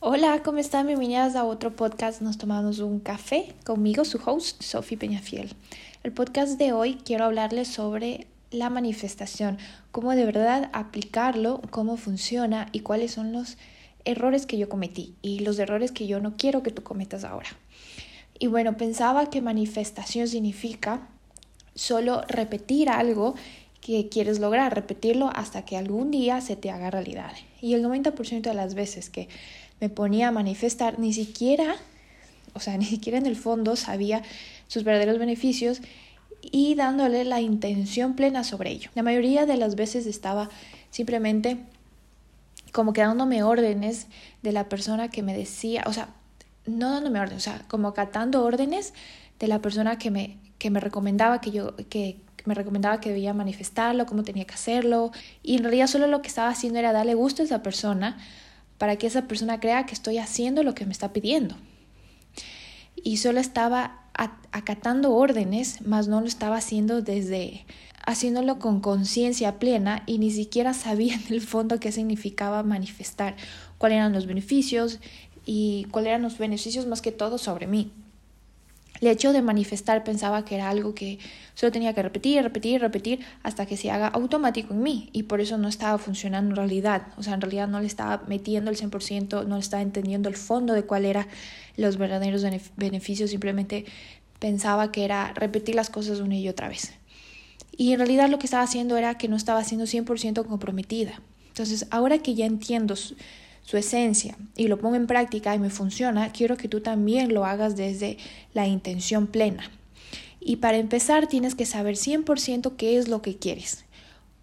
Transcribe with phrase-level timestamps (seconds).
[0.00, 0.86] Hola, ¿cómo están?
[0.86, 2.22] Bienvenidas a otro podcast.
[2.22, 5.54] Nos tomamos un café conmigo, su host, Sophie Peñafiel.
[6.02, 9.58] El podcast de hoy quiero hablarles sobre la manifestación,
[9.90, 13.58] cómo de verdad aplicarlo, cómo funciona y cuáles son los
[14.04, 17.50] errores que yo cometí y los errores que yo no quiero que tú cometas ahora.
[18.38, 21.08] Y bueno, pensaba que manifestación significa
[21.78, 23.36] solo repetir algo
[23.80, 27.32] que quieres lograr, repetirlo hasta que algún día se te haga realidad.
[27.62, 29.28] Y el 90% de las veces que
[29.80, 31.76] me ponía a manifestar, ni siquiera,
[32.54, 34.22] o sea, ni siquiera en el fondo sabía
[34.66, 35.80] sus verdaderos beneficios
[36.42, 38.90] y dándole la intención plena sobre ello.
[38.94, 40.50] La mayoría de las veces estaba
[40.90, 41.58] simplemente
[42.72, 44.08] como que dándome órdenes
[44.42, 46.08] de la persona que me decía, o sea,
[46.66, 48.94] no dándome órdenes, o sea, como acatando órdenes
[49.38, 53.34] de la persona que me, que me recomendaba que yo, que, me recomendaba que debía
[53.34, 57.14] manifestarlo, cómo tenía que hacerlo, y en realidad solo lo que estaba haciendo era darle
[57.14, 58.16] gusto a esa persona
[58.78, 61.56] para que esa persona crea que estoy haciendo lo que me está pidiendo.
[62.94, 64.04] Y solo estaba
[64.50, 67.64] acatando órdenes, más no lo estaba haciendo desde
[68.04, 73.36] haciéndolo con conciencia plena y ni siquiera sabía en el fondo qué significaba manifestar,
[73.76, 74.98] cuáles eran los beneficios
[75.44, 77.92] y cuáles eran los beneficios más que todo sobre mí.
[79.00, 81.18] El hecho de manifestar pensaba que era algo que
[81.54, 85.40] solo tenía que repetir, repetir, repetir hasta que se haga automático en mí y por
[85.40, 87.08] eso no estaba funcionando en realidad.
[87.16, 90.36] O sea, en realidad no le estaba metiendo el 100%, no le estaba entendiendo el
[90.36, 91.26] fondo de cuál eran
[91.76, 92.44] los verdaderos
[92.76, 93.84] beneficios, simplemente
[94.38, 96.92] pensaba que era repetir las cosas una y otra vez.
[97.76, 101.20] Y en realidad lo que estaba haciendo era que no estaba siendo 100% comprometida.
[101.48, 102.94] Entonces, ahora que ya entiendo
[103.68, 107.44] su esencia y lo pongo en práctica y me funciona, quiero que tú también lo
[107.44, 108.16] hagas desde
[108.54, 109.70] la intención plena.
[110.40, 113.84] Y para empezar tienes que saber 100% qué es lo que quieres,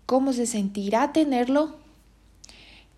[0.05, 1.77] cómo se sentirá tenerlo,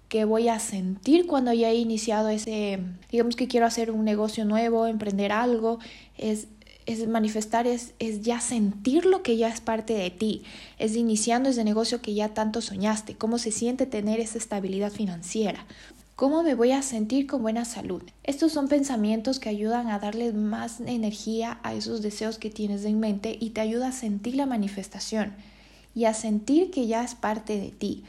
[0.10, 2.80] qué voy a sentir cuando haya iniciado ese,
[3.10, 5.80] digamos que quiero hacer un negocio nuevo, emprender algo,
[6.18, 6.50] es
[6.88, 10.44] es manifestar, es, es, ya sentir lo que ya es parte de ti,
[10.80, 15.66] es iniciando ese negocio que ya tanto soñaste, cómo se siente tener esa estabilidad financiera,
[16.18, 18.02] ¿Cómo me voy a sentir con buena salud?
[18.24, 23.00] Estos son pensamientos que ayudan a darle más energía a esos deseos que tienes en
[23.00, 25.36] mente y te ayuda a sentir la manifestación
[25.94, 28.04] y a sentir que ya es parte de ti,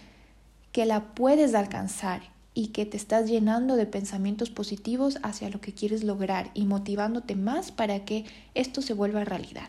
[0.73, 2.23] que la puedes alcanzar
[2.55, 7.37] y que te estás llenando de pensamientos positivos hacia lo que quieres lograr y motivándote
[7.37, 9.69] más para que esto se vuelva realidad.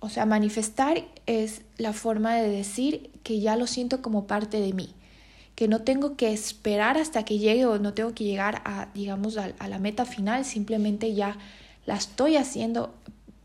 [0.00, 4.72] O sea, manifestar es la forma de decir que ya lo siento como parte de
[4.72, 4.92] mí
[5.54, 9.36] que no tengo que esperar hasta que llegue o no tengo que llegar a, digamos,
[9.36, 11.36] a, la meta final, simplemente ya
[11.86, 12.92] la estoy haciendo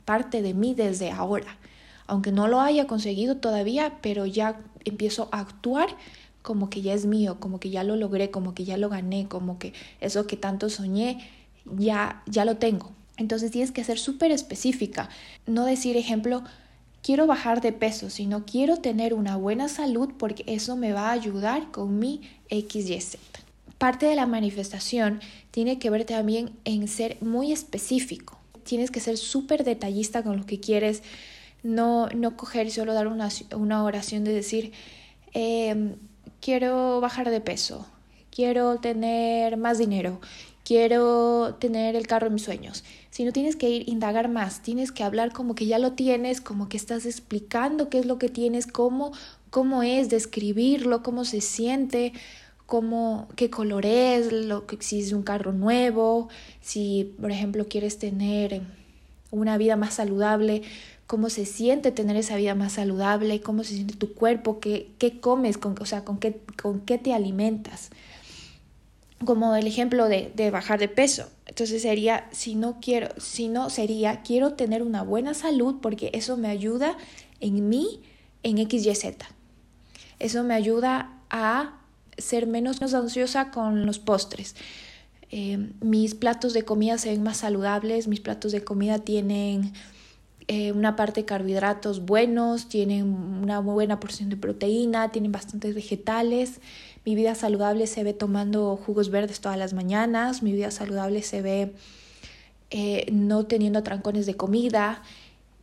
[0.05, 1.57] parte de mí desde ahora.
[2.07, 5.89] Aunque no lo haya conseguido todavía, pero ya empiezo a actuar
[6.41, 9.27] como que ya es mío, como que ya lo logré, como que ya lo gané,
[9.27, 11.29] como que eso que tanto soñé,
[11.77, 12.91] ya, ya lo tengo.
[13.17, 15.09] Entonces tienes que ser súper específica,
[15.45, 16.43] no decir, ejemplo,
[17.01, 21.13] quiero bajar de peso, sino quiero tener una buena salud porque eso me va a
[21.13, 23.17] ayudar con mi XYZ.
[23.77, 25.21] Parte de la manifestación
[25.51, 28.37] tiene que ver también en ser muy específico.
[28.63, 31.01] Tienes que ser súper detallista con lo que quieres,
[31.63, 34.73] no, no coger y solo dar una, una oración de decir,
[35.33, 35.95] em,
[36.41, 37.85] quiero bajar de peso,
[38.31, 40.19] quiero tener más dinero,
[40.69, 45.03] quiero tener el carro de mis sueños, sino tienes que ir indagar más, tienes que
[45.03, 48.67] hablar como que ya lo tienes, como que estás explicando qué es lo que tienes,
[48.67, 49.11] cómo,
[49.49, 52.13] cómo es, describirlo, cómo se siente,
[52.67, 56.29] cómo, qué color es, lo si es un carro nuevo,
[56.61, 58.61] si por ejemplo quieres tener
[59.31, 60.61] una vida más saludable,
[61.07, 65.19] cómo se siente tener esa vida más saludable, cómo se siente tu cuerpo, qué, qué
[65.19, 67.89] comes, con, o sea, con qué, con qué te alimentas
[69.25, 71.29] como el ejemplo de, de, bajar de peso.
[71.45, 76.37] Entonces sería, si no quiero, si no sería, quiero tener una buena salud porque eso
[76.37, 76.97] me ayuda
[77.39, 78.01] en mí,
[78.43, 79.05] en XYZ.
[80.19, 81.79] Eso me ayuda a
[82.17, 84.55] ser menos ansiosa con los postres.
[85.31, 89.73] Eh, mis platos de comida se ven más saludables, mis platos de comida tienen
[90.47, 96.59] eh, una parte de carbohidratos buenos, tienen una buena porción de proteína, tienen bastantes vegetales.
[97.05, 101.41] Mi vida saludable se ve tomando jugos verdes todas las mañanas, mi vida saludable se
[101.41, 101.73] ve
[102.71, 105.01] eh, no teniendo trancones de comida.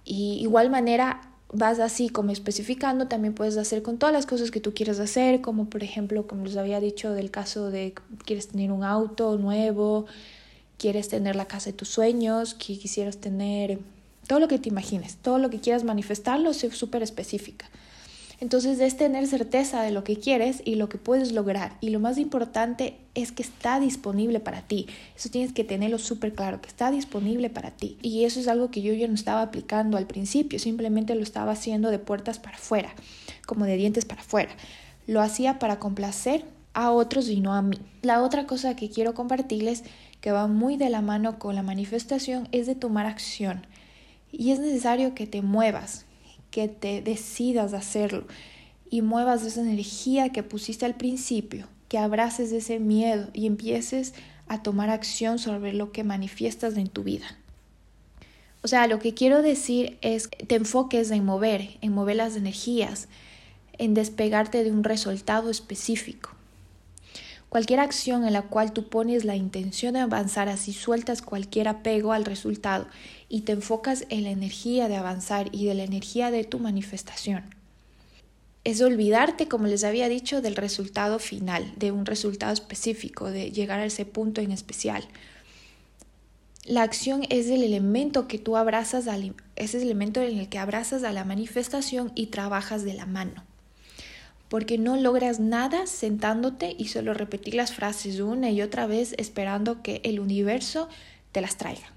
[0.04, 1.20] Y igual manera
[1.52, 5.40] vas así como especificando, también puedes hacer con todas las cosas que tú quieres hacer,
[5.40, 7.94] como por ejemplo, como les había dicho del caso de
[8.24, 10.06] quieres tener un auto nuevo,
[10.78, 13.78] quieres tener la casa de tus sueños, que quisieras tener
[14.26, 17.66] todo lo que te imagines, todo lo que quieras manifestarlo, sé súper específica.
[18.38, 21.78] Entonces es tener certeza de lo que quieres y lo que puedes lograr.
[21.80, 24.86] Y lo más importante es que está disponible para ti.
[25.16, 27.96] Eso tienes que tenerlo súper claro, que está disponible para ti.
[28.02, 31.52] Y eso es algo que yo ya no estaba aplicando al principio, simplemente lo estaba
[31.52, 32.94] haciendo de puertas para afuera,
[33.46, 34.50] como de dientes para afuera.
[35.06, 36.44] Lo hacía para complacer
[36.74, 37.78] a otros y no a mí.
[38.02, 39.82] La otra cosa que quiero compartirles,
[40.20, 43.66] que va muy de la mano con la manifestación, es de tomar acción.
[44.30, 46.05] Y es necesario que te muevas,
[46.50, 48.26] que te decidas hacerlo
[48.90, 54.14] y muevas esa energía que pusiste al principio, que abraces ese miedo y empieces
[54.48, 57.36] a tomar acción sobre lo que manifiestas en tu vida.
[58.62, 62.36] O sea, lo que quiero decir es que te enfoques en mover, en mover las
[62.36, 63.08] energías,
[63.78, 66.35] en despegarte de un resultado específico.
[67.48, 72.12] Cualquier acción en la cual tú pones la intención de avanzar, así sueltas cualquier apego
[72.12, 72.88] al resultado
[73.28, 77.44] y te enfocas en la energía de avanzar y de la energía de tu manifestación.
[78.64, 83.78] Es olvidarte, como les había dicho, del resultado final, de un resultado específico, de llegar
[83.78, 85.06] a ese punto en especial.
[86.64, 89.06] La acción es el elemento que tú abrazas,
[89.54, 93.45] elemento en el que abrazas a la manifestación y trabajas de la mano
[94.48, 99.82] porque no logras nada sentándote y solo repetir las frases una y otra vez esperando
[99.82, 100.88] que el universo
[101.32, 101.92] te las traiga.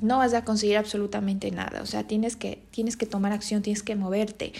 [0.00, 3.82] No vas a conseguir absolutamente nada, o sea, tienes que, tienes que tomar acción, tienes
[3.82, 4.52] que moverte.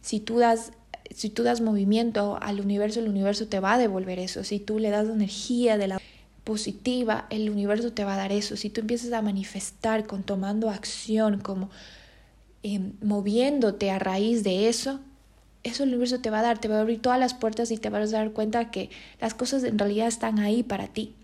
[0.00, 0.72] Si tú das
[1.14, 4.44] si tú das movimiento al universo, el universo te va a devolver eso.
[4.44, 6.00] Si tú le das energía de la
[6.44, 8.56] positiva, el universo te va a dar eso.
[8.56, 11.70] Si tú empiezas a manifestar con tomando acción, como
[12.62, 15.00] em, moviéndote a raíz de eso,
[15.66, 17.76] eso el universo te va a dar, te va a abrir todas las puertas y
[17.76, 18.90] te vas a dar cuenta que
[19.20, 21.14] las cosas en realidad están ahí para ti.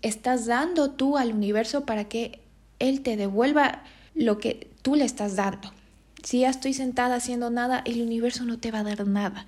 [0.00, 2.40] Estás dando tú al universo para que
[2.78, 3.82] Él te devuelva
[4.14, 5.72] lo que tú le estás dando.
[6.22, 9.46] Si ya estoy sentada haciendo nada, el universo no te va a dar nada.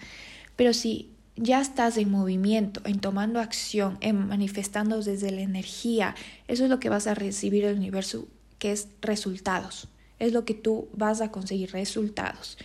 [0.57, 6.15] Pero si ya estás en movimiento, en tomando acción, en manifestando desde la energía,
[6.49, 8.29] eso es lo que vas a recibir del universo,
[8.59, 9.89] que es resultados.
[10.19, 12.59] Es lo que tú vas a conseguir, resultados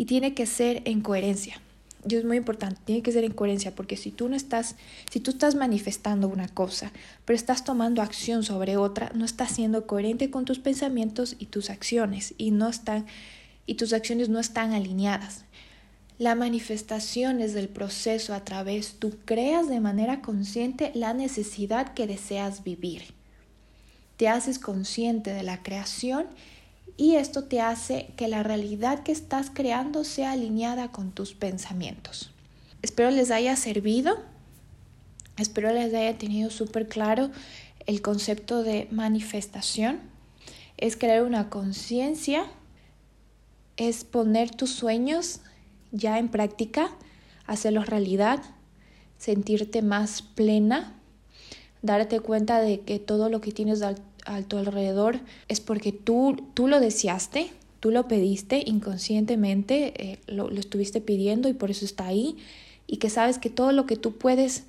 [0.00, 1.60] y tiene que ser en coherencia.
[2.08, 4.76] Y es muy importante, tiene que ser en coherencia, porque si tú no estás,
[5.10, 6.90] si tú estás manifestando una cosa,
[7.26, 11.68] pero estás tomando acción sobre otra, no estás siendo coherente con tus pensamientos y tus
[11.68, 13.04] acciones, y no están,
[13.66, 15.44] y tus acciones no están alineadas.
[16.16, 22.06] La manifestación es del proceso a través tú creas de manera consciente la necesidad que
[22.06, 23.02] deseas vivir.
[24.16, 26.24] Te haces consciente de la creación
[26.96, 32.30] y esto te hace que la realidad que estás creando sea alineada con tus pensamientos.
[32.82, 34.18] Espero les haya servido,
[35.36, 37.30] espero les haya tenido súper claro
[37.86, 40.00] el concepto de manifestación.
[40.76, 42.46] Es crear una conciencia,
[43.76, 45.40] es poner tus sueños
[45.92, 46.90] ya en práctica,
[47.46, 48.42] hacerlos realidad,
[49.18, 50.94] sentirte más plena,
[51.82, 53.82] darte cuenta de que todo lo que tienes
[54.36, 57.50] a tu alrededor es porque tú, tú lo deseaste,
[57.80, 62.36] tú lo pediste inconscientemente, eh, lo, lo estuviste pidiendo y por eso está ahí,
[62.86, 64.64] y que sabes que todo lo que tú puedes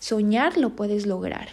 [0.00, 1.48] soñar lo puedes lograr.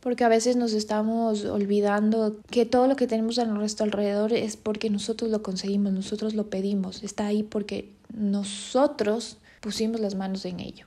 [0.00, 4.56] Porque a veces nos estamos olvidando que todo lo que tenemos a nuestro alrededor es
[4.56, 10.60] porque nosotros lo conseguimos, nosotros lo pedimos, está ahí porque nosotros pusimos las manos en
[10.60, 10.86] ello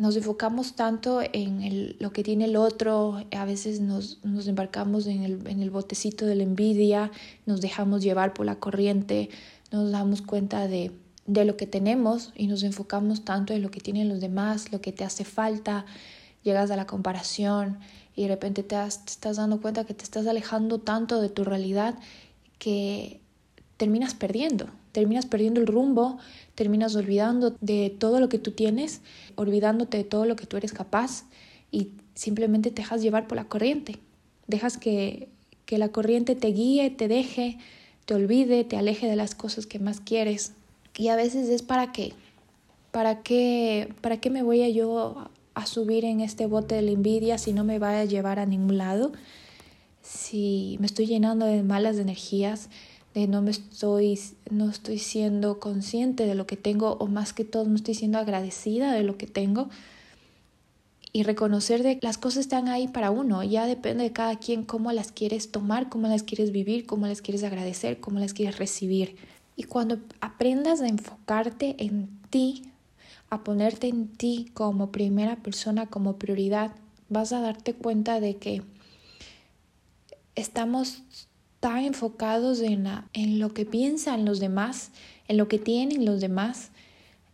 [0.00, 5.70] nos enfocamos tanto en lo que tiene el otro, a veces nos, embarcamos en el,
[5.70, 7.10] botecito de la envidia,
[7.44, 9.28] nos dejamos llevar por la corriente,
[9.70, 10.90] nos damos cuenta de,
[11.26, 14.80] de lo que tenemos y nos enfocamos tanto en lo que tienen los demás, lo
[14.80, 15.84] que te hace falta,
[16.42, 17.78] llegas a la comparación
[18.16, 21.44] y de repente te, te estás dando cuenta que te estás alejando tanto de tu
[21.44, 21.94] realidad
[22.58, 23.20] que
[23.76, 26.18] terminas perdiendo, terminas perdiendo el rumbo,
[26.54, 29.00] terminas olvidando de todo lo que tú tienes,
[29.36, 31.24] olvidándote de todo lo que tú eres capaz
[31.70, 33.98] y simplemente te dejas llevar por la corriente.
[34.46, 35.28] Dejas que,
[35.66, 37.58] que la corriente te guíe, te deje,
[38.04, 40.52] te olvide, te aleje de las cosas que más quieres.
[40.96, 42.12] Y a veces es para qué.
[42.90, 46.90] ¿Para qué, para qué me voy a yo a subir en este bote de la
[46.90, 49.12] envidia si no me va a llevar a ningún lado?
[50.02, 52.68] Si me estoy llenando de malas energías,
[53.14, 54.18] de no me estoy,
[54.50, 58.18] no estoy siendo consciente de lo que tengo o más que todo no estoy siendo
[58.18, 59.68] agradecida de lo que tengo
[61.12, 64.92] y reconocer de las cosas están ahí para uno, ya depende de cada quien cómo
[64.92, 69.16] las quieres tomar, cómo las quieres vivir, cómo las quieres agradecer, cómo las quieres recibir.
[69.56, 72.62] Y cuando aprendas a enfocarte en ti,
[73.28, 76.72] a ponerte en ti como primera persona, como prioridad,
[77.08, 78.62] vas a darte cuenta de que
[80.36, 81.02] estamos
[81.60, 84.90] tan enfocados en, en lo que piensan los demás,
[85.28, 86.70] en lo que tienen los demás,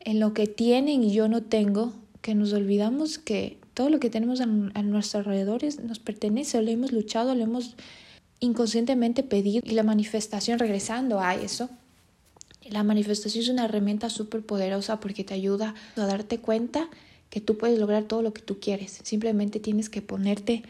[0.01, 4.11] en lo que tienen y yo no tengo, que nos olvidamos que todo lo que
[4.11, 7.77] tenemos a, a nuestros alrededores nos pertenece, lo hemos luchado, lo hemos
[8.41, 11.71] inconscientemente pedido y la manifestación, regresando a eso,
[12.69, 16.89] la manifestación es una herramienta súper poderosa porque te ayuda a darte cuenta
[17.31, 19.01] que tú puedes lograr todo lo que tú quieres.
[19.03, 20.63] Simplemente tienes que ponerte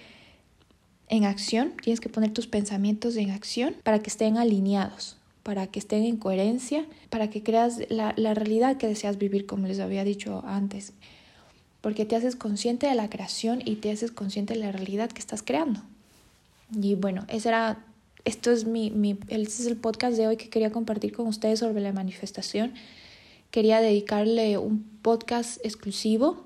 [1.09, 5.79] en acción, tienes que poner tus pensamientos en acción para que estén alineados, para que
[5.79, 10.05] estén en coherencia, para que creas la, la realidad que deseas vivir, como les había
[10.05, 10.93] dicho antes.
[11.81, 15.21] Porque te haces consciente de la creación y te haces consciente de la realidad que
[15.21, 15.83] estás creando.
[16.75, 17.85] Y bueno, ese era,
[18.25, 21.61] esto es mi, mi, este es el podcast de hoy que quería compartir con ustedes
[21.61, 22.75] sobre la manifestación.
[23.53, 26.45] Quería dedicarle un podcast exclusivo,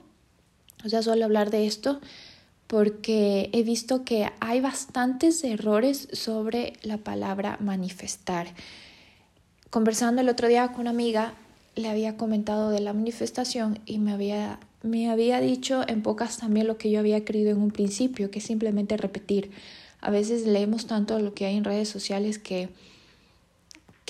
[0.84, 2.00] o sea, solo hablar de esto,
[2.70, 8.46] porque he visto que hay bastantes errores sobre la palabra manifestar.
[9.70, 11.34] Conversando el otro día con una amiga,
[11.74, 16.68] le había comentado de la manifestación y me había, me había dicho en pocas también
[16.68, 19.50] lo que yo había creído en un principio, que es simplemente repetir.
[20.00, 22.68] A veces leemos tanto lo que hay en redes sociales que,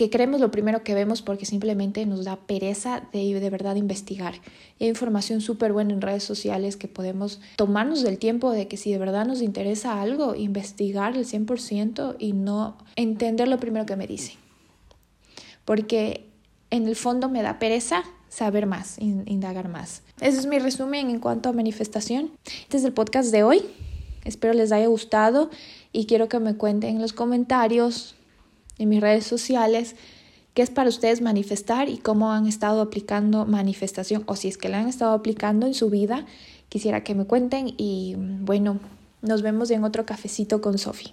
[0.01, 4.33] que creemos lo primero que vemos porque simplemente nos da pereza de de verdad investigar.
[4.81, 8.91] hay información súper buena en redes sociales que podemos tomarnos del tiempo de que si
[8.91, 14.07] de verdad nos interesa algo, investigar el 100% y no entender lo primero que me
[14.07, 14.37] dicen.
[15.67, 16.31] Porque
[16.71, 20.01] en el fondo me da pereza saber más, indagar más.
[20.23, 22.31] Ese es mi resumen en cuanto a manifestación.
[22.63, 23.67] Este es el podcast de hoy.
[24.25, 25.51] Espero les haya gustado
[25.93, 28.15] y quiero que me cuenten en los comentarios,
[28.81, 29.95] en mis redes sociales,
[30.55, 34.69] qué es para ustedes manifestar y cómo han estado aplicando manifestación o si es que
[34.69, 36.27] la han estado aplicando en su vida.
[36.69, 38.81] Quisiera que me cuenten y bueno,
[39.23, 41.13] nos vemos en otro cafecito con Sofi.